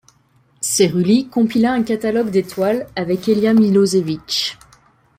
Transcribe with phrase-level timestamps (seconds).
[0.61, 4.57] Cerulli compila un catalogue d'étoiles avec Elia Millosevich.